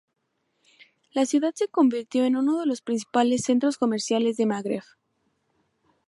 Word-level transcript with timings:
La 1.13 1.27
ciudad 1.27 1.53
se 1.53 1.67
convirtió 1.67 2.25
en 2.25 2.35
uno 2.35 2.59
de 2.59 2.65
los 2.65 2.81
principales 2.81 3.43
centros 3.43 3.77
comerciales 3.77 4.35
del 4.35 4.47
Magreb. 4.47 4.81